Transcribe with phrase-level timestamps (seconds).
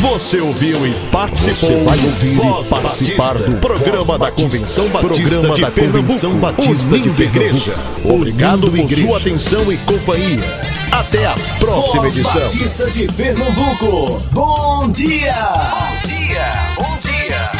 [0.00, 1.54] Você ouviu e participou.
[1.54, 3.50] Você vai ouvir Voz e participar Batista.
[3.50, 4.32] do programa da.
[4.32, 7.74] Convenção Batista Programa de da Convenção Pernambuco, Batista de igreja.
[8.02, 9.06] Obrigado por igreja.
[9.06, 10.38] sua atenção e companhia.
[10.90, 12.40] Até a próxima Voz edição.
[12.40, 14.20] Batista de Pernambuco.
[14.32, 15.34] Bom dia!
[15.34, 17.52] Bom dia, bom dia.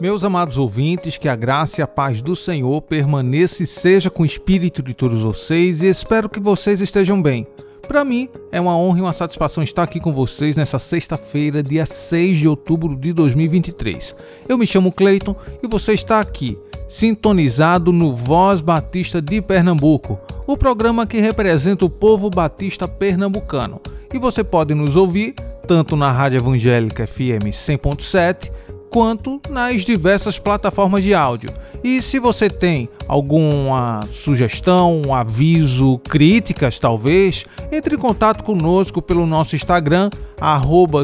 [0.00, 4.22] Meus amados ouvintes, que a graça e a paz do Senhor permaneça e seja com
[4.22, 7.48] o espírito de todos vocês e espero que vocês estejam bem.
[7.88, 11.86] Para mim, é uma honra e uma satisfação estar aqui com vocês nessa sexta-feira, dia
[11.86, 14.14] 6 de outubro de 2023.
[14.46, 20.54] Eu me chamo Cleiton e você está aqui, sintonizado no Voz Batista de Pernambuco, o
[20.54, 23.80] programa que representa o povo batista pernambucano.
[24.12, 25.32] E você pode nos ouvir
[25.66, 28.52] tanto na Rádio Evangélica FM 100.7
[28.90, 31.50] quanto nas diversas plataformas de áudio.
[31.82, 39.54] E se você tem alguma sugestão, aviso, críticas talvez, entre em contato conosco pelo nosso
[39.54, 40.10] Instagram,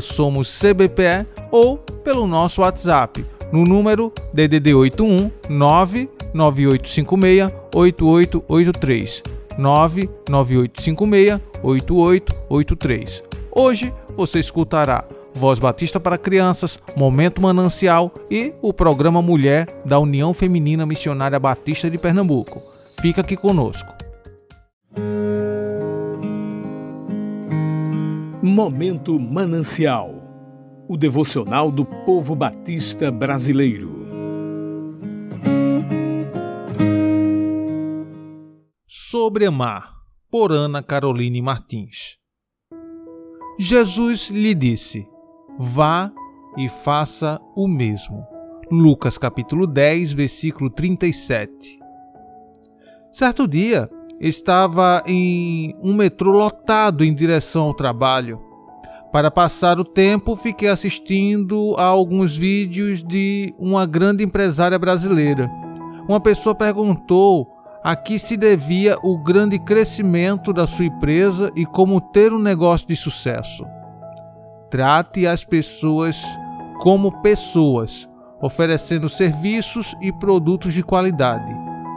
[0.02, 9.22] somoscbpe, ou pelo nosso WhatsApp, no número DDD 81 99856 8883
[9.56, 13.22] 99856 8883.
[13.52, 15.04] Hoje você escutará
[15.34, 21.90] Voz Batista para Crianças, Momento Manancial e o programa Mulher da União Feminina Missionária Batista
[21.90, 22.62] de Pernambuco.
[23.00, 23.92] Fica aqui conosco.
[28.42, 30.24] Momento Manancial
[30.86, 34.04] o devocional do povo batista brasileiro.
[38.86, 39.94] Sobre Amar,
[40.30, 42.18] por Ana Caroline Martins.
[43.58, 45.06] Jesus lhe disse:
[45.58, 46.10] Vá
[46.56, 48.26] e faça o mesmo.
[48.70, 51.78] Lucas capítulo 10, versículo 37.
[53.12, 53.88] Certo dia,
[54.20, 58.40] estava em um metrô lotado em direção ao trabalho.
[59.12, 65.48] Para passar o tempo, fiquei assistindo a alguns vídeos de uma grande empresária brasileira.
[66.08, 67.48] Uma pessoa perguntou
[67.84, 72.88] a que se devia o grande crescimento da sua empresa e como ter um negócio
[72.88, 73.64] de sucesso.
[74.74, 76.20] Trate as pessoas
[76.80, 78.08] como pessoas,
[78.42, 81.54] oferecendo serviços e produtos de qualidade.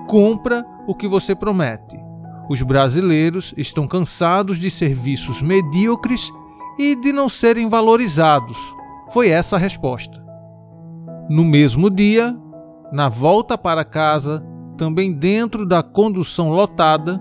[0.07, 1.99] Cumpra o que você promete.
[2.47, 6.31] Os brasileiros estão cansados de serviços medíocres
[6.77, 8.55] e de não serem valorizados.
[9.09, 10.23] Foi essa a resposta.
[11.27, 12.38] No mesmo dia,
[12.91, 14.45] na volta para casa,
[14.77, 17.19] também dentro da condução lotada,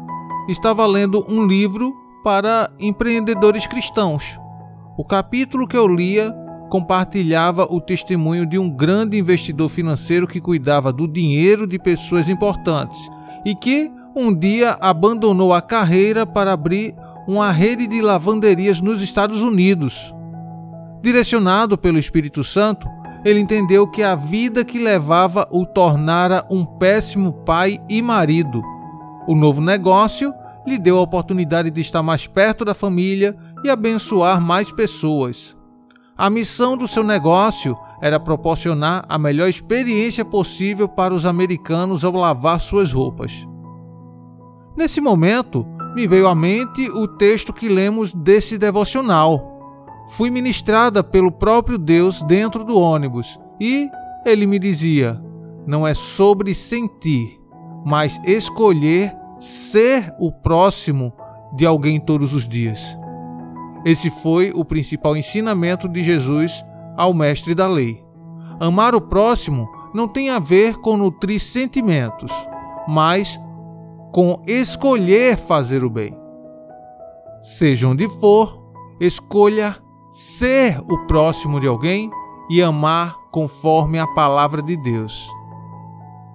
[0.51, 4.39] estava lendo um livro para empreendedores cristãos.
[4.99, 6.35] O capítulo que eu lia
[6.71, 12.99] compartilhava o testemunho de um grande investidor financeiro que cuidava do dinheiro de pessoas importantes
[13.45, 16.95] e que um dia abandonou a carreira para abrir
[17.29, 20.15] uma rede de lavanderias nos Estados Unidos.
[21.03, 22.89] Direcionado pelo Espírito Santo,
[23.23, 28.63] ele entendeu que a vida que levava o tornara um péssimo pai e marido.
[29.29, 30.33] O novo negócio
[30.67, 35.57] lhe deu a oportunidade de estar mais perto da família e abençoar mais pessoas.
[36.17, 42.13] A missão do seu negócio era proporcionar a melhor experiência possível para os americanos ao
[42.13, 43.47] lavar suas roupas.
[44.77, 49.53] Nesse momento, me veio à mente o texto que lemos desse devocional.
[50.11, 53.89] Fui ministrada pelo próprio Deus dentro do ônibus e
[54.25, 55.21] ele me dizia:
[55.67, 57.41] não é sobre sentir,
[57.85, 61.13] mas escolher ser o próximo
[61.55, 62.81] de alguém todos os dias.
[63.85, 66.65] Esse foi o principal ensinamento de Jesus
[66.97, 68.05] ao mestre da lei.
[68.59, 72.31] Amar o próximo não tem a ver com nutrir sentimentos,
[72.89, 73.39] mas
[74.13, 76.17] com escolher fazer o bem.
[77.43, 78.63] Seja onde for,
[79.01, 79.77] escolha
[80.11, 82.11] ser o próximo de alguém
[82.49, 85.29] e amar conforme a palavra de Deus.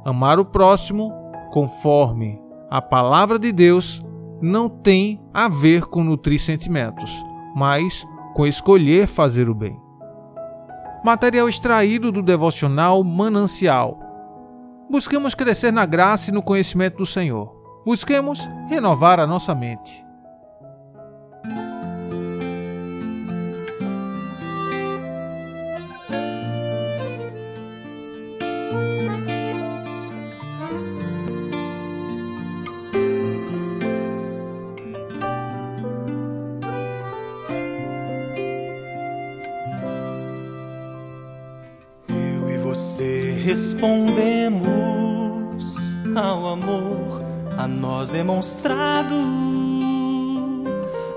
[0.06, 1.12] Amar o próximo
[1.52, 4.04] conforme a palavra de Deus
[4.42, 7.12] não tem a ver com nutrir sentimentos,
[7.56, 9.80] mas com escolher fazer o bem.
[11.04, 13.98] Material extraído do devocional Manancial.
[14.90, 17.56] Busquemos crescer na graça e no conhecimento do Senhor.
[17.86, 20.06] Busquemos renovar a nossa mente.
[43.42, 44.62] Respondemos
[46.16, 47.24] ao amor
[47.58, 49.16] a nós demonstrado.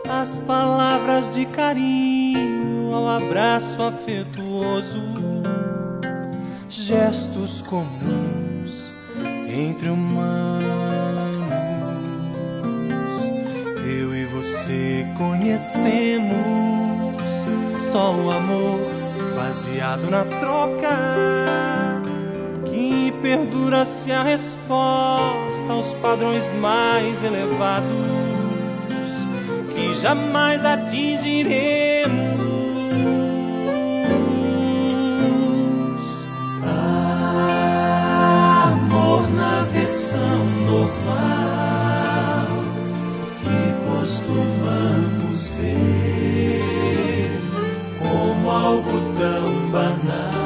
[0.08, 5.42] A das palavras de carinho ao abraço afetuoso,
[6.66, 8.90] gestos comuns
[9.46, 10.64] entre humanos.
[13.84, 16.32] Eu e você conhecemos
[17.92, 18.80] só o amor
[19.36, 21.83] baseado na troca
[23.24, 27.88] que perdura se a resposta aos padrões mais elevados
[29.74, 32.14] que jamais atingiremos.
[38.62, 42.48] Amor na versão normal
[43.40, 47.40] que costumamos ver
[47.98, 50.43] como algo tão banal.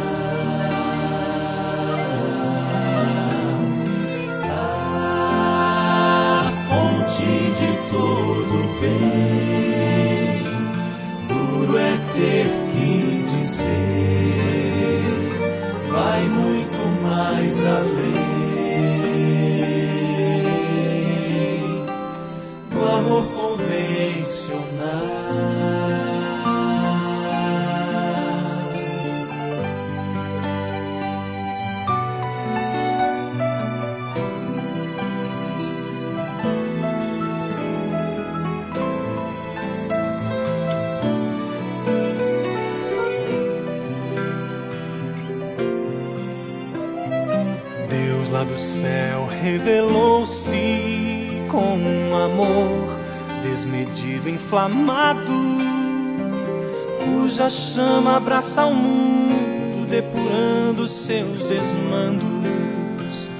[57.38, 63.30] Cuja chama abraça o mundo, depurando seus desmandos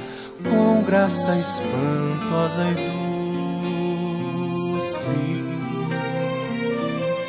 [0.49, 2.75] com graça espantosa e
[4.77, 5.11] doce.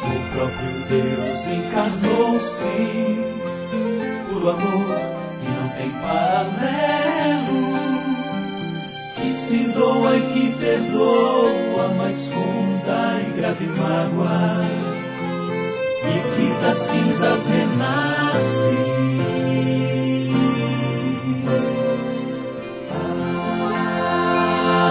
[0.04, 2.77] O próprio Deus encarnou-se
[4.31, 4.95] por amor
[5.42, 7.62] que não tem paralelo,
[9.16, 14.88] que se doa e que perdoa mais funda e grave mágoa,
[16.09, 18.77] e que das cinzas renasce.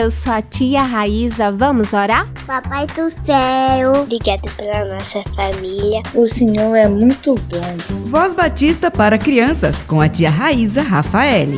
[0.02, 2.28] Eu sou a tia Raíza, vamos orar?
[2.48, 6.02] Papai do céu, obrigado pela nossa família.
[6.16, 8.08] O Senhor é muito bom.
[8.08, 11.58] Voz Batista para crianças com a tia Raíza Rafaele.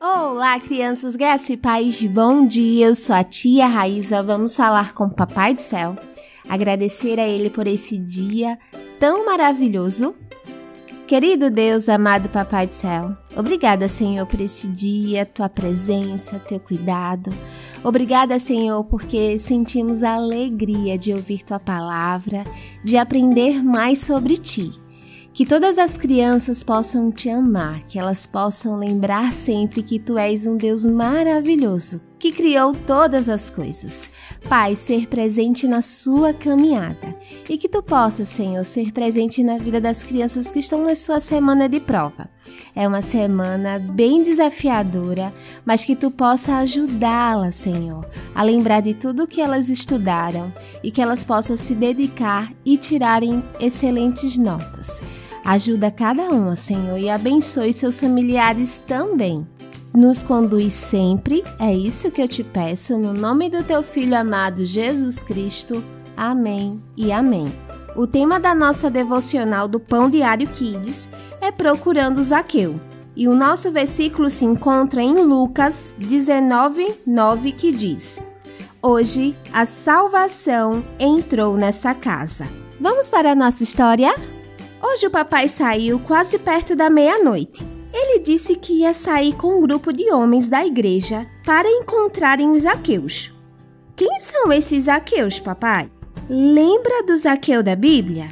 [0.00, 2.86] Olá, crianças, graça e paz, bom dia.
[2.86, 4.22] Eu sou a tia Raíza.
[4.22, 5.94] Vamos falar com o Papai do Céu,
[6.48, 8.58] agradecer a Ele por esse dia
[8.98, 10.14] tão maravilhoso.
[11.08, 17.32] Querido Deus, amado Papai do Céu, obrigada, Senhor, por esse dia, tua presença, teu cuidado.
[17.82, 22.44] Obrigada, Senhor, porque sentimos a alegria de ouvir tua palavra,
[22.84, 24.70] de aprender mais sobre ti.
[25.32, 30.44] Que todas as crianças possam te amar, que elas possam lembrar sempre que tu és
[30.44, 34.10] um Deus maravilhoso, que criou todas as coisas.
[34.48, 37.14] Pai, ser presente na sua caminhada
[37.48, 41.20] e que tu possas, Senhor, ser presente na vida das crianças que estão na sua
[41.20, 42.28] semana de prova.
[42.74, 45.32] É uma semana bem desafiadora,
[45.64, 51.02] mas que tu possa ajudá-las, Senhor, a lembrar de tudo que elas estudaram e que
[51.02, 55.02] elas possam se dedicar e tirarem excelentes notas.
[55.44, 59.46] Ajuda cada uma, Senhor, e abençoe seus familiares também.
[59.94, 64.64] Nos conduz sempre, é isso que eu te peço, no nome do teu Filho amado
[64.64, 65.82] Jesus Cristo.
[66.16, 67.44] Amém e amém.
[67.96, 71.08] O tema da nossa devocional do Pão Diário Kids
[71.40, 72.78] é Procurando Zaqueu.
[73.16, 78.20] E o nosso versículo se encontra em Lucas 19, 9, que diz:
[78.80, 82.46] Hoje a salvação entrou nessa casa.
[82.80, 84.14] Vamos para a nossa história?
[84.80, 87.77] Hoje o papai saiu quase perto da meia-noite.
[87.92, 92.62] Ele disse que ia sair com um grupo de homens da igreja para encontrarem os
[92.62, 93.32] Zaqueus.
[93.96, 95.90] Quem são esses Zaqueus, papai?
[96.28, 98.28] Lembra do Zaqueu da Bíblia?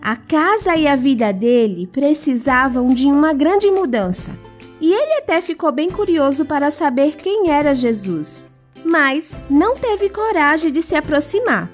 [0.00, 4.36] A casa e a vida dele precisavam de uma grande mudança.
[4.80, 8.44] E ele até ficou bem curioso para saber quem era Jesus,
[8.84, 11.70] mas não teve coragem de se aproximar.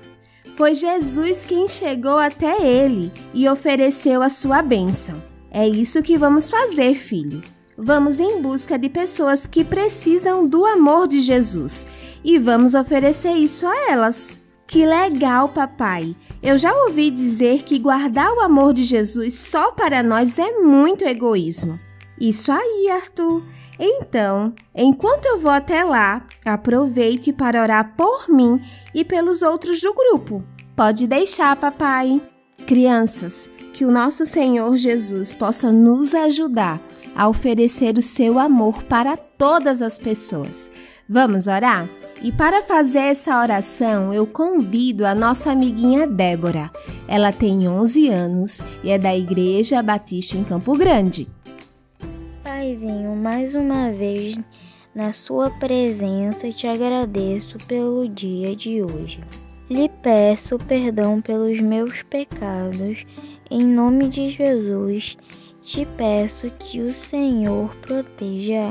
[0.56, 5.29] Foi Jesus quem chegou até ele e ofereceu a sua bênção.
[5.50, 7.42] É isso que vamos fazer, filho.
[7.76, 11.88] Vamos em busca de pessoas que precisam do amor de Jesus
[12.22, 14.36] e vamos oferecer isso a elas.
[14.66, 16.14] Que legal, papai!
[16.40, 21.04] Eu já ouvi dizer que guardar o amor de Jesus só para nós é muito
[21.04, 21.80] egoísmo.
[22.20, 23.42] Isso aí, Arthur.
[23.78, 28.62] Então, enquanto eu vou até lá, aproveite para orar por mim
[28.94, 30.44] e pelos outros do grupo.
[30.76, 32.20] Pode deixar, papai.
[32.66, 36.80] Crianças, que o nosso Senhor Jesus possa nos ajudar
[37.14, 40.70] a oferecer o seu amor para todas as pessoas.
[41.08, 41.88] Vamos orar?
[42.22, 46.70] E para fazer essa oração, eu convido a nossa amiguinha Débora.
[47.08, 51.26] Ela tem 11 anos e é da Igreja Batista em Campo Grande.
[52.44, 54.38] Paizinho, mais uma vez
[54.94, 59.20] na sua presença te agradeço pelo dia de hoje.
[59.70, 63.06] Lhe peço perdão pelos meus pecados.
[63.50, 65.16] Em nome de Jesus,
[65.60, 68.70] te peço que o Senhor proteja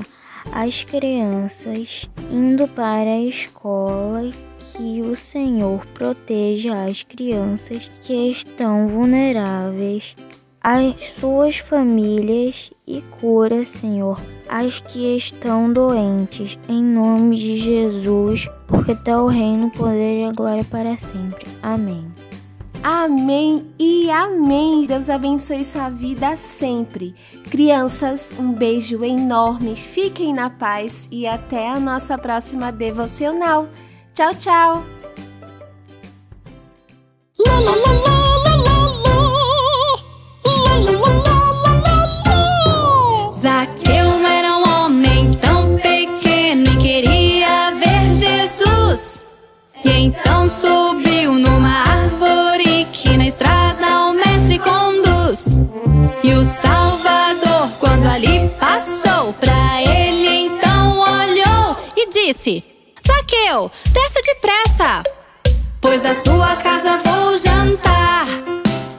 [0.52, 4.30] as crianças indo para a escola,
[4.74, 10.16] que o Senhor proteja as crianças que estão vulneráveis
[10.62, 18.92] as suas famílias e cura, Senhor, as que estão doentes, em nome de Jesus, porque
[19.30, 21.46] reino, o poder e a glória para sempre.
[21.64, 22.09] Amém.
[22.82, 24.86] Amém e amém.
[24.86, 27.14] Deus abençoe sua vida sempre.
[27.50, 29.76] Crianças, um beijo enorme.
[29.76, 33.68] Fiquem na paz e até a nossa próxima devocional.
[34.14, 34.86] Tchau, tchau.
[43.34, 49.20] Zaqueu era um homem tão pequeno e queria ver Jesus.
[49.84, 52.19] E então subiu numa árvore
[56.22, 62.64] E o Salvador, quando ali passou, pra ele então olhou e disse:
[63.06, 65.04] Zaqueu, desça depressa,
[65.80, 68.28] pois da sua casa vou jantar.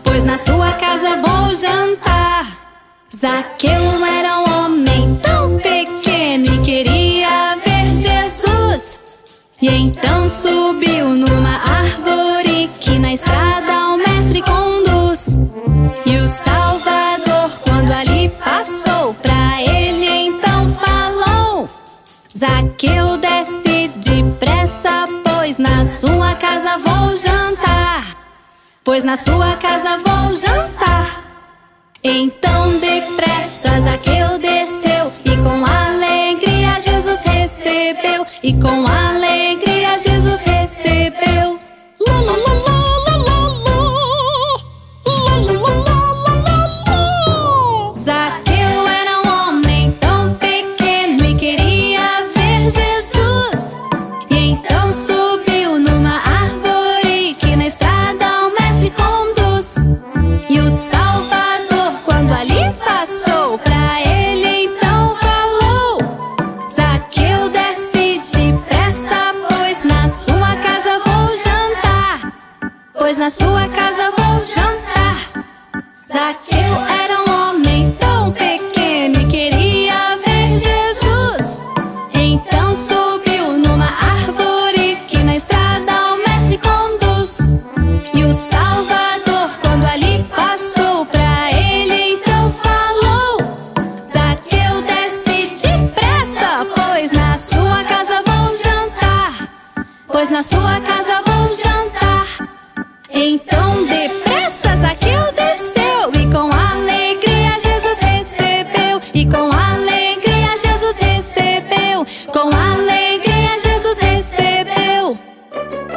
[0.03, 2.59] Pois na sua casa vou jantar.
[3.15, 8.99] Zaqueu era um homem tão pequeno e queria ver Jesus.
[9.61, 15.37] E então subiu numa árvore que na estrada o mestre conduz.
[16.07, 16.29] E o
[22.81, 28.17] Zaqueu, desce depressa, pois na sua casa vou jantar.
[28.83, 31.23] Pois na sua casa vou jantar.
[32.03, 39.10] Então depressa Zaqueu desceu e com alegria Jesus recebeu e com alegria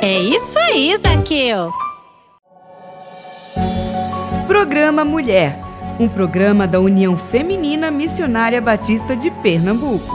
[0.06, 1.72] É isso aí, Zaqueu.
[4.46, 5.58] Programa Mulher,
[5.98, 10.14] um programa da União Feminina Missionária Batista de Pernambuco.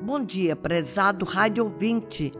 [0.00, 2.30] Bom dia, prezado rádio ouvinte.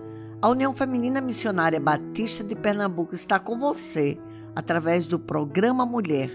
[0.40, 4.16] A União Feminina Missionária Batista de Pernambuco está com você
[4.54, 6.30] através do programa Mulher,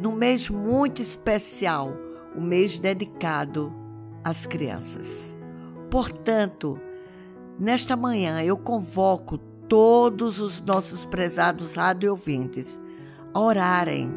[0.00, 1.92] num mês muito especial,
[2.34, 3.83] o mês dedicado
[4.24, 5.36] as crianças.
[5.90, 6.80] Portanto,
[7.58, 9.38] nesta manhã eu convoco
[9.68, 12.80] todos os nossos prezados rádio ouvintes
[13.32, 14.12] a orarem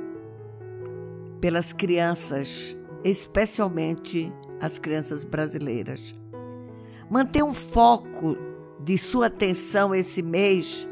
[1.41, 6.15] pelas crianças, especialmente as crianças brasileiras.
[7.09, 8.37] Mantenha um foco
[8.79, 10.87] de sua atenção esse mês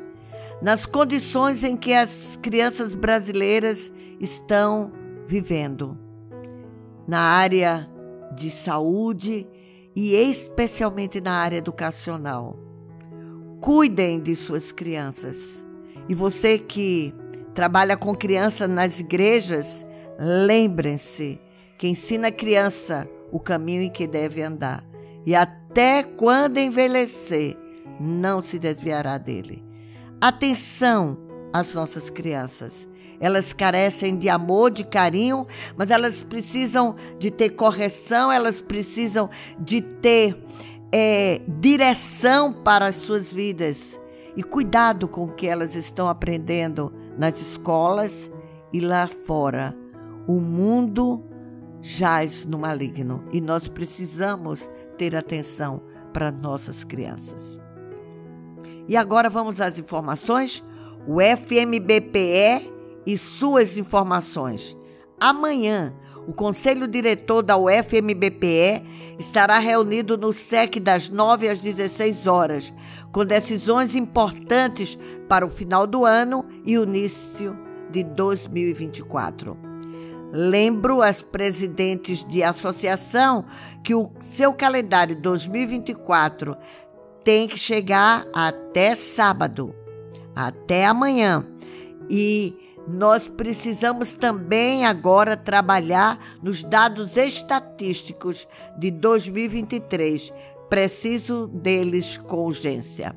[0.62, 4.92] nas condições em que as crianças brasileiras estão
[5.28, 5.98] vivendo,
[7.08, 7.90] na área
[8.36, 9.48] de saúde
[9.96, 12.60] e especialmente na área educacional.
[13.62, 15.66] Cuidem de suas crianças.
[16.10, 17.14] E você que
[17.54, 19.86] trabalha com criança nas igrejas,
[20.20, 21.40] lembrem-se
[21.78, 24.84] que ensina a criança o caminho em que deve andar.
[25.26, 27.58] E até quando envelhecer,
[28.00, 29.64] não se desviará dele.
[30.22, 31.18] Atenção
[31.52, 32.88] às nossas crianças.
[33.20, 35.46] Elas carecem de amor, de carinho,
[35.76, 39.30] mas elas precisam de ter correção, elas precisam
[39.60, 40.38] de ter
[40.92, 44.00] é, direção para as suas vidas.
[44.36, 48.32] E cuidado com o que elas estão aprendendo nas escolas
[48.74, 49.76] e lá fora.
[50.28, 51.24] O mundo
[51.82, 55.82] jaz no maligno e nós precisamos ter atenção
[56.12, 57.60] para nossas crianças.
[58.88, 60.64] E agora vamos às informações.
[61.08, 62.74] O FMBPE
[63.06, 64.76] e suas informações.
[65.20, 65.94] Amanhã,
[66.28, 68.84] o Conselho Diretor da UFMBPE
[69.20, 72.74] estará reunido no SEC das 9 às 16 horas,
[73.12, 74.98] com decisões importantes
[75.30, 77.58] para o final do ano e o início
[77.92, 79.58] de 2024.
[80.34, 83.46] Lembro às presidentes de associação
[83.84, 86.58] que o seu calendário 2024
[87.24, 89.74] tem que chegar até sábado,
[90.36, 91.46] até amanhã.
[92.10, 100.32] E nós precisamos também agora trabalhar nos dados estatísticos de 2023.
[100.70, 103.16] Preciso deles com urgência.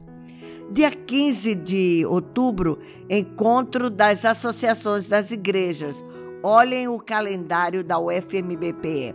[0.70, 6.02] Dia 15 de outubro, encontro das associações das igrejas.
[6.42, 9.14] Olhem o calendário da UFMBPE.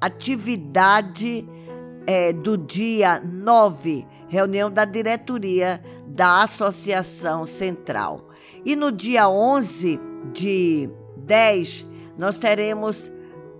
[0.00, 1.46] Atividade
[2.06, 8.29] é, do dia 9, reunião da diretoria da Associação Central.
[8.64, 9.98] E no dia 11
[10.32, 11.86] de 10,
[12.18, 13.10] nós teremos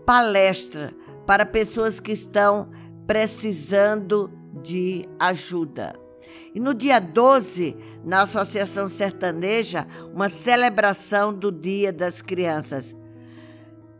[0.04, 0.92] palestra
[1.26, 2.68] para pessoas que estão
[3.06, 4.30] precisando
[4.62, 5.94] de ajuda.
[6.54, 12.94] E no dia 12, na Associação Sertaneja, uma celebração do Dia das Crianças.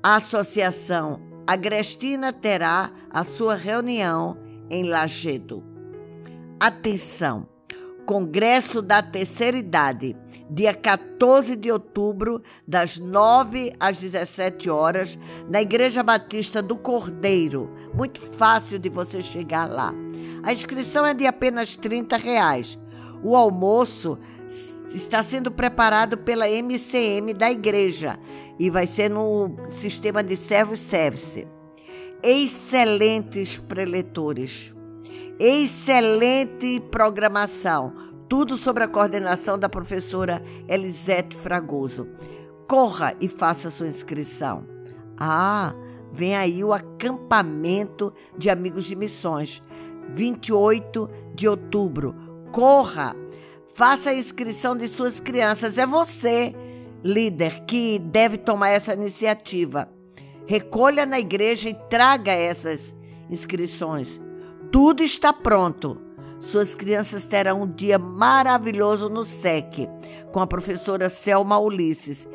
[0.03, 4.37] A Associação Agrestina terá a sua reunião
[4.69, 5.63] em Lagedo.
[6.59, 7.50] Atenção!
[8.11, 10.17] Congresso da Terceira Idade,
[10.51, 15.17] dia 14 de outubro, das 9 às 17 horas,
[15.49, 17.71] na Igreja Batista do Cordeiro.
[17.95, 19.95] Muito fácil de você chegar lá.
[20.43, 22.77] A inscrição é de apenas 30 reais.
[23.23, 24.19] O almoço
[24.93, 28.19] está sendo preparado pela MCM da igreja
[28.59, 31.47] e vai ser no sistema de servo-service.
[32.25, 34.75] Excelentes preletores
[35.41, 37.95] excelente programação.
[38.29, 42.07] Tudo sobre a coordenação da professora Elisete Fragoso.
[42.69, 44.67] Corra e faça sua inscrição.
[45.19, 45.75] Ah,
[46.13, 49.63] vem aí o acampamento de amigos de missões,
[50.15, 52.15] 28 de outubro.
[52.53, 53.17] Corra!
[53.75, 55.79] Faça a inscrição de suas crianças.
[55.79, 56.55] É você,
[57.03, 59.89] líder, que deve tomar essa iniciativa.
[60.47, 62.95] Recolha na igreja e traga essas
[63.31, 64.21] inscrições.
[64.73, 66.01] Tudo está pronto.
[66.39, 69.89] Suas crianças terão um dia maravilhoso no SEC
[70.33, 72.29] com a professora Selma Ulisses.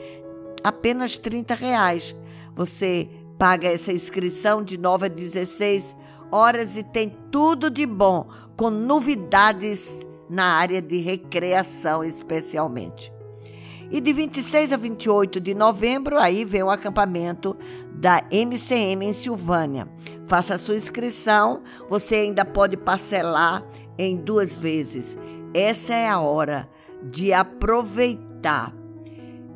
[0.64, 2.16] Apenas 30 reais.
[2.54, 5.96] Você paga essa inscrição de 9 a 16
[6.32, 13.15] horas e tem tudo de bom, com novidades na área de recreação especialmente.
[13.92, 17.56] E de 26 a 28 de novembro, aí vem o acampamento
[17.94, 19.88] da MCM em Silvânia.
[20.28, 23.64] Faça a sua inscrição, você ainda pode parcelar
[23.98, 25.18] em duas vezes.
[25.54, 26.68] Essa é a hora
[27.04, 28.74] de aproveitar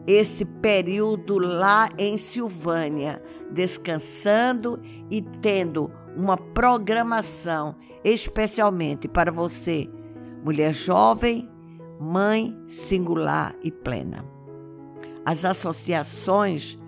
[0.05, 9.89] esse período lá em Silvânia, descansando e tendo uma programação especialmente para você,
[10.43, 11.49] mulher jovem,
[11.99, 14.23] mãe singular e plena.
[15.25, 16.79] As associações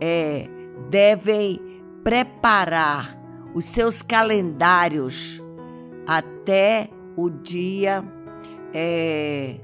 [0.00, 0.48] é,
[0.88, 1.60] devem
[2.04, 3.18] preparar
[3.54, 5.42] os seus calendários
[6.06, 8.04] até o dia
[8.72, 9.58] é,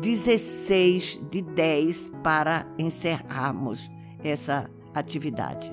[0.00, 3.90] 16 de 10 para encerrarmos
[4.22, 5.72] essa atividade.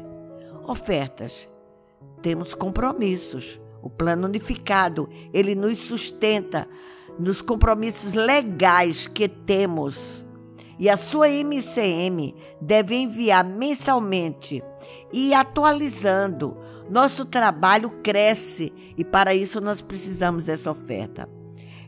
[0.68, 1.50] Ofertas.
[2.22, 3.60] temos compromissos.
[3.82, 6.68] O plano unificado, ele nos sustenta
[7.20, 10.26] nos compromissos legais que temos.
[10.80, 14.64] E a sua MCM deve enviar mensalmente
[15.12, 16.58] e atualizando.
[16.90, 21.30] Nosso trabalho cresce e para isso nós precisamos dessa oferta.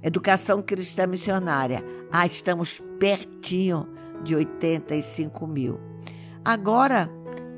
[0.04, 1.84] Educação Cristã Missionária.
[2.12, 3.88] Ah, estamos pertinho
[4.24, 5.80] de 85 mil.
[6.44, 7.10] Agora,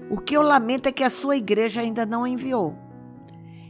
[0.09, 2.77] o que eu lamento é que a sua igreja ainda não enviou.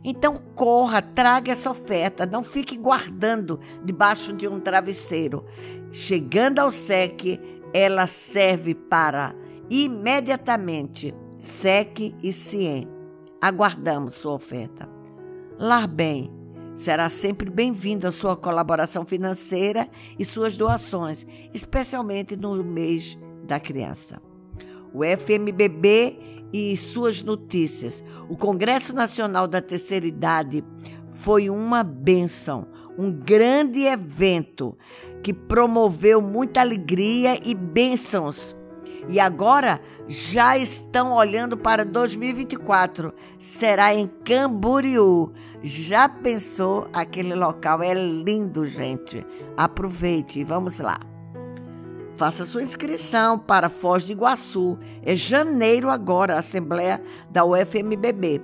[0.03, 5.45] Então corra, traga essa oferta, não fique guardando debaixo de um travesseiro.
[5.91, 7.39] Chegando ao SEC,
[7.73, 9.33] ela serve para
[9.69, 12.87] imediatamente SEC e CIEM.
[13.41, 14.89] Aguardamos sua oferta.
[15.57, 16.31] Lar Bem
[16.75, 19.87] será sempre bem-vindo a sua colaboração financeira
[20.17, 24.21] e suas doações, especialmente no mês da criança.
[24.93, 28.03] O FMBB e suas notícias.
[28.29, 30.63] O Congresso Nacional da Terceira Idade
[31.07, 34.77] foi uma benção, um grande evento
[35.23, 38.55] que promoveu muita alegria e bênçãos.
[39.09, 43.13] E agora já estão olhando para 2024.
[43.39, 45.33] Será em Camboriú.
[45.61, 46.87] Já pensou?
[46.93, 49.25] Aquele local é lindo, gente.
[49.57, 51.12] Aproveite e vamos lá.
[52.15, 54.77] Faça sua inscrição para Foz do Iguaçu.
[55.03, 58.41] É janeiro agora, a Assembleia da UFMBB.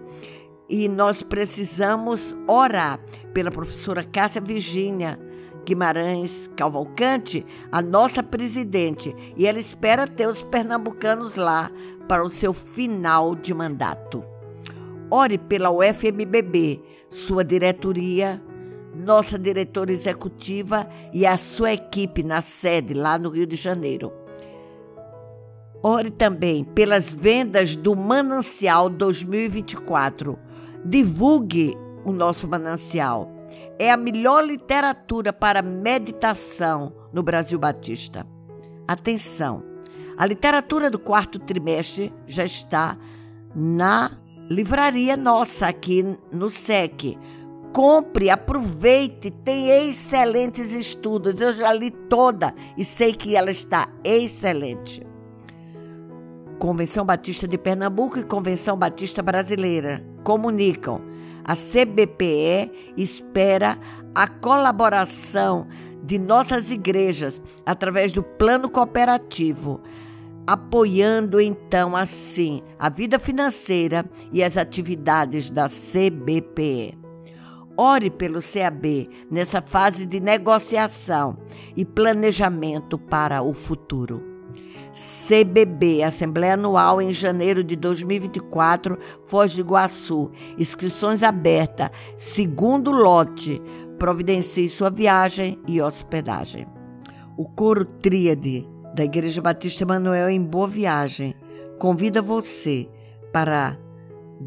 [0.67, 2.99] E nós precisamos orar
[3.33, 5.19] pela professora Cássia Virgínia
[5.65, 11.69] Guimarães Cavalcante, a nossa presidente, e ela espera ter os pernambucanos lá
[12.07, 14.23] para o seu final de mandato.
[15.11, 18.41] Ore pela UFMBB, sua diretoria,
[18.99, 24.11] nossa diretora executiva e a sua equipe na sede lá no Rio de Janeiro.
[25.81, 30.37] Ore também pelas vendas do Manancial 2024.
[30.83, 33.27] Divulgue o nosso manancial.
[33.77, 38.27] É a melhor literatura para meditação no Brasil Batista.
[38.85, 39.63] Atenção!
[40.17, 42.97] A literatura do quarto trimestre já está
[43.55, 44.11] na
[44.49, 47.17] livraria nossa aqui no SEC
[47.73, 51.39] Compre, aproveite, tem excelentes estudos.
[51.39, 55.05] Eu já li toda e sei que ela está excelente.
[56.59, 61.01] Convenção Batista de Pernambuco e Convenção Batista Brasileira comunicam.
[61.45, 63.79] A CBPE espera
[64.13, 65.67] a colaboração
[66.03, 69.79] de nossas igrejas através do plano cooperativo,
[70.45, 76.98] apoiando então assim a vida financeira e as atividades da CBPE.
[77.81, 81.37] Ore pelo CAB nessa fase de negociação
[81.77, 84.21] e planejamento para o futuro.
[84.91, 90.29] CBB, Assembleia Anual em janeiro de 2024, Foz do Iguaçu.
[90.57, 93.61] Inscrições abertas, segundo lote.
[93.97, 96.67] Providencie sua viagem e hospedagem.
[97.37, 101.33] O coro Tríade da Igreja Batista Emanuel em Boa Viagem
[101.77, 102.89] convida você
[103.31, 103.79] para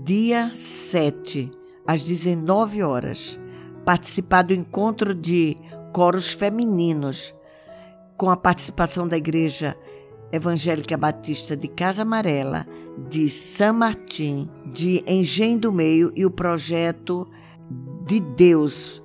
[0.04, 3.38] dia 7 às 19 horas,
[3.84, 5.56] participar do encontro de
[5.92, 7.34] coros femininos,
[8.16, 9.76] com a participação da Igreja
[10.30, 12.66] Evangélica Batista de Casa Amarela,
[13.08, 17.28] de São Martim, de Engenho do Meio e o projeto
[18.06, 19.02] de Deus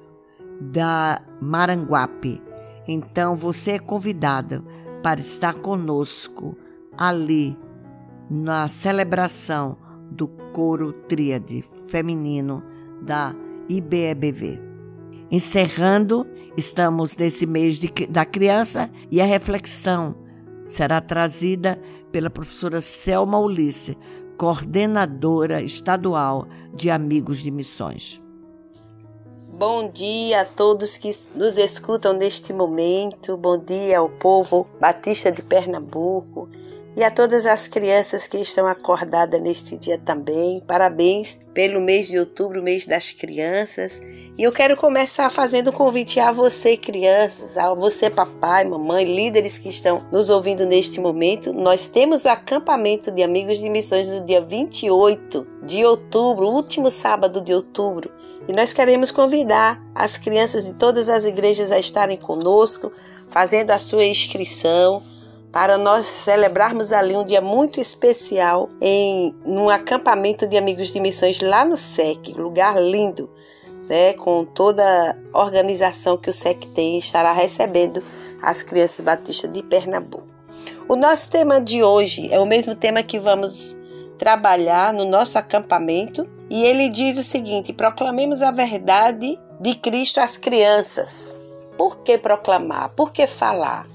[0.61, 2.41] da Maranguape.
[2.87, 4.63] Então você é convidada
[5.03, 6.57] para estar conosco
[6.97, 7.57] ali
[8.29, 9.77] na celebração
[10.11, 12.63] do coro tríade feminino
[13.02, 13.36] da
[13.69, 14.60] IBEBV.
[15.30, 20.15] Encerrando, estamos nesse mês de, da criança e a reflexão
[20.65, 21.80] será trazida
[22.12, 23.97] pela professora Selma Ulisse,
[24.38, 28.21] coordenadora estadual de Amigos de Missões.
[29.58, 33.36] Bom dia a todos que nos escutam neste momento.
[33.36, 36.48] Bom dia ao povo batista de Pernambuco
[36.96, 40.62] e a todas as crianças que estão acordadas neste dia também.
[40.62, 44.00] Parabéns pelo mês de outubro, mês das crianças.
[44.38, 49.58] E eu quero começar fazendo um convite a você, crianças, a você, papai, mamãe, líderes
[49.58, 51.52] que estão nos ouvindo neste momento.
[51.52, 57.41] Nós temos o acampamento de amigos de missões no dia 28 de outubro, último sábado
[57.41, 58.12] de outubro.
[58.47, 62.91] E nós queremos convidar as crianças de todas as igrejas a estarem conosco,
[63.29, 65.03] fazendo a sua inscrição
[65.51, 71.41] para nós celebrarmos ali um dia muito especial em um acampamento de amigos de missões
[71.41, 73.29] lá no SEC, lugar lindo,
[73.89, 74.83] né, com toda
[75.33, 78.03] a organização que o SEC tem, estará recebendo
[78.41, 80.27] as crianças batistas de Pernambuco.
[80.88, 83.76] O nosso tema de hoje é o mesmo tema que vamos
[84.17, 90.38] trabalhar no nosso acampamento e ele diz o seguinte: proclamemos a verdade de Cristo às
[90.38, 91.36] crianças.
[91.77, 92.89] Por que proclamar?
[92.95, 93.88] Por que falar?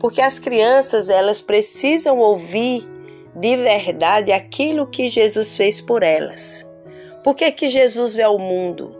[0.00, 2.86] Porque as crianças elas precisam ouvir
[3.34, 6.70] de verdade aquilo que Jesus fez por elas.
[7.22, 8.94] Por que, que Jesus veio ao mundo?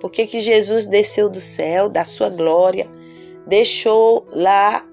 [0.00, 2.88] Por que, que Jesus desceu do céu, da sua glória,
[3.46, 4.86] deixou lá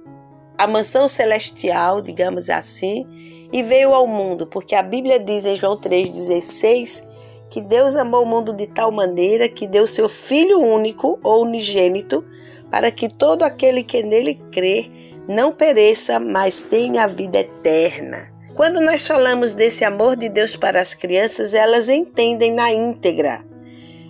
[0.58, 3.06] a mansão celestial, digamos assim,
[3.52, 4.48] e veio ao mundo?
[4.48, 7.04] Porque a Bíblia diz em João 3,16
[7.50, 12.26] que Deus amou o mundo de tal maneira que deu seu Filho único ou unigênito
[12.70, 14.92] para que todo aquele que nele crê
[15.28, 18.32] não pereça, mas tenha a vida eterna.
[18.56, 23.46] Quando nós falamos desse amor de Deus para as crianças, elas entendem na íntegra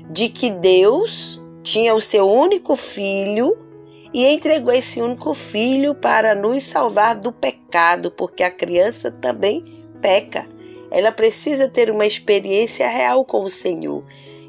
[0.09, 3.57] de que Deus tinha o seu único filho
[4.17, 9.63] e entregou esse único filho para nos salvar do pecado, porque a criança também
[10.01, 10.47] peca.
[10.89, 14.03] Ela precisa ter uma experiência real com o Senhor.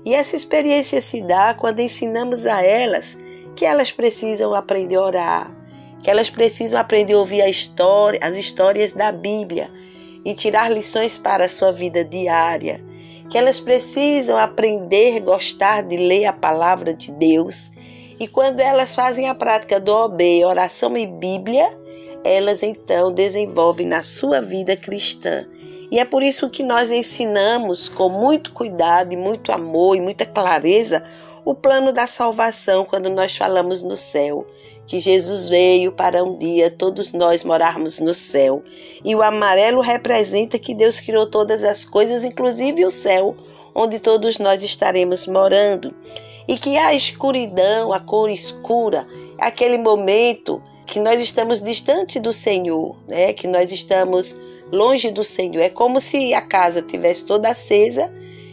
[0.06, 3.18] E essa experiência se dá quando ensinamos a elas
[3.54, 5.56] que elas precisam aprender a orar,
[6.02, 9.70] que elas precisam aprender a ouvir a história, as histórias da Bíblia
[10.24, 12.82] e tirar lições para a sua vida diária,
[13.28, 17.70] que elas precisam aprender a gostar de ler a palavra de Deus.
[18.18, 21.76] E quando elas fazem a prática do OB, oração e Bíblia,
[22.24, 25.46] elas então desenvolvem na sua vida cristã.
[25.90, 30.26] E é por isso que nós ensinamos com muito cuidado e muito amor e muita
[30.26, 31.02] clareza
[31.44, 34.46] o plano da salvação quando nós falamos no céu,
[34.86, 38.62] que Jesus veio para um dia todos nós morarmos no céu.
[39.02, 43.34] E o amarelo representa que Deus criou todas as coisas, inclusive o céu,
[43.74, 45.94] onde todos nós estaremos morando.
[46.48, 49.06] E que a escuridão, a cor escura,
[49.38, 53.34] é aquele momento que nós estamos distante do Senhor, né?
[53.34, 54.34] Que nós estamos
[54.72, 55.60] longe do Senhor.
[55.60, 58.10] É como se a casa tivesse toda acesa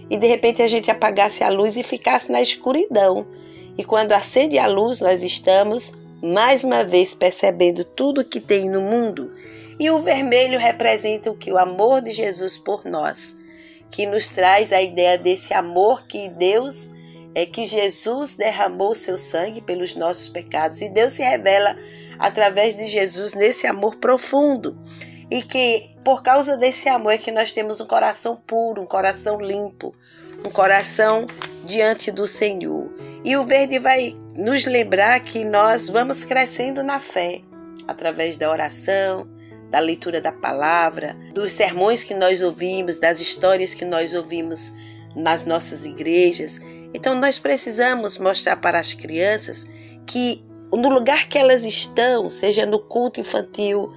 [0.09, 3.25] e de repente a gente apagasse a luz e ficasse na escuridão.
[3.77, 8.81] E quando acende a luz, nós estamos mais uma vez percebendo tudo que tem no
[8.81, 9.31] mundo.
[9.79, 11.51] E o vermelho representa o que?
[11.51, 13.37] O amor de Jesus por nós,
[13.89, 16.91] que nos traz a ideia desse amor que Deus
[17.35, 21.77] é que Jesus derramou seu sangue pelos nossos pecados e Deus se revela
[22.17, 24.81] através de Jesus nesse amor profundo
[25.29, 29.39] e que por causa desse amor é que nós temos um coração puro, um coração
[29.39, 29.93] limpo,
[30.45, 31.25] um coração
[31.65, 32.89] diante do Senhor.
[33.23, 37.41] E o verde vai nos lembrar que nós vamos crescendo na fé
[37.87, 39.27] através da oração,
[39.69, 44.73] da leitura da palavra, dos sermões que nós ouvimos, das histórias que nós ouvimos
[45.15, 46.59] nas nossas igrejas.
[46.95, 49.67] Então nós precisamos mostrar para as crianças
[50.07, 53.91] que no lugar que elas estão, seja no culto infantil,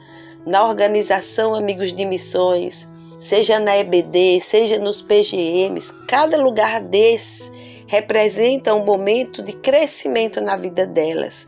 [0.44, 2.88] na organização Amigos de Missões,
[3.20, 7.52] seja na EBD, seja nos PGMs, cada lugar desse
[7.86, 11.46] representa um momento de crescimento na vida delas.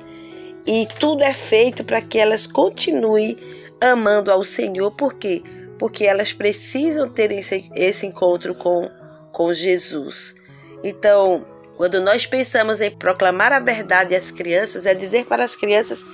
[0.64, 3.36] E tudo é feito para que elas continuem
[3.80, 5.42] amando ao Senhor, por quê?
[5.78, 8.88] Porque elas precisam ter esse, esse encontro com,
[9.32, 10.38] com Jesus.
[10.82, 11.44] Então,
[11.76, 16.04] quando nós pensamos em proclamar a verdade às crianças, é dizer para as crianças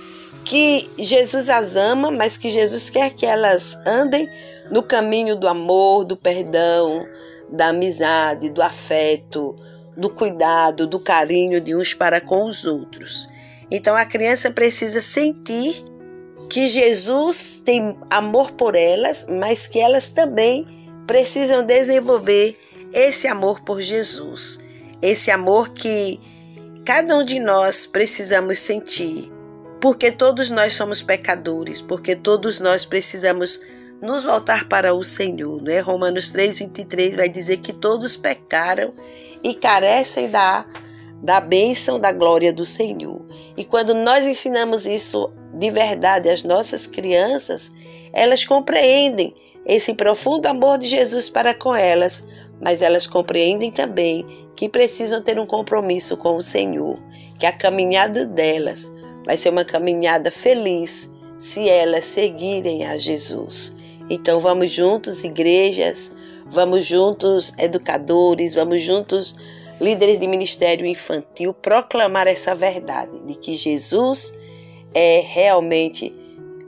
[0.44, 4.29] que Jesus as ama, mas que Jesus quer que elas andem
[4.70, 7.07] no caminho do amor, do perdão,
[7.50, 9.57] da amizade, do afeto,
[9.96, 13.29] do cuidado, do carinho de uns para com os outros.
[13.70, 15.85] Então a criança precisa sentir
[16.50, 20.66] que Jesus tem amor por elas, mas que elas também
[21.07, 22.59] precisam desenvolver
[22.92, 24.59] esse amor por Jesus.
[25.01, 26.18] Esse amor que
[26.85, 29.31] cada um de nós precisamos sentir
[29.81, 33.61] porque todos nós somos pecadores, porque todos nós precisamos
[34.01, 35.81] nos voltar para o Senhor, não é?
[35.81, 38.92] Romanos 3:23 vai dizer que todos pecaram
[39.42, 40.66] e carecem da
[41.22, 43.25] da bênção da glória do Senhor.
[43.57, 47.72] E quando nós ensinamos isso de verdade às nossas crianças,
[48.12, 52.22] elas compreendem esse profundo amor de Jesus para com elas,
[52.61, 56.99] mas elas compreendem também que precisam ter um compromisso com o Senhor,
[57.38, 58.90] que a caminhada delas
[59.27, 63.75] Vai ser uma caminhada feliz se elas seguirem a Jesus.
[64.09, 66.12] Então vamos juntos, igrejas,
[66.47, 69.37] vamos juntos, educadores, vamos juntos,
[69.81, 74.33] líderes de ministério infantil, proclamar essa verdade de que Jesus
[74.95, 76.14] é realmente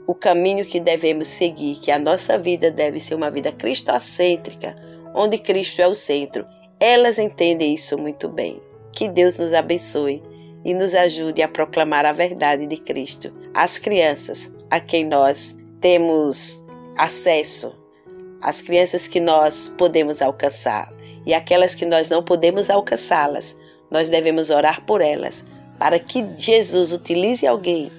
[0.05, 4.75] o caminho que devemos seguir, que a nossa vida deve ser uma vida cristocêntrica,
[5.19, 6.45] onde Cristo é o centro.
[6.79, 8.61] Elas entendem isso muito bem.
[8.93, 10.21] Que Deus nos abençoe
[10.63, 16.65] e nos ajude a proclamar a verdade de Cristo às crianças a quem nós temos
[16.97, 17.79] acesso
[18.41, 20.91] as crianças que nós podemos alcançar
[21.25, 23.55] e aquelas que nós não podemos alcançá-las,
[23.91, 25.45] nós devemos orar por elas,
[25.77, 27.91] para que Jesus utilize alguém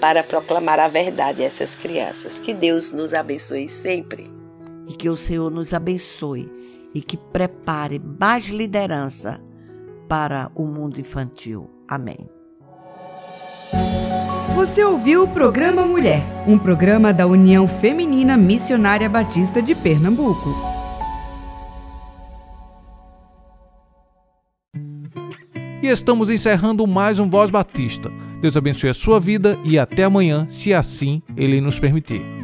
[0.00, 2.38] para proclamar a verdade a essas crianças.
[2.38, 4.30] Que Deus nos abençoe sempre.
[4.88, 6.50] E que o Senhor nos abençoe
[6.94, 9.40] e que prepare mais liderança
[10.08, 11.68] para o mundo infantil.
[11.88, 12.28] Amém.
[14.54, 20.54] Você ouviu o programa Mulher, um programa da União Feminina Missionária Batista de Pernambuco.
[25.82, 28.10] E estamos encerrando mais um Voz Batista.
[28.40, 32.43] Deus abençoe a sua vida e até amanhã, se assim Ele nos permitir.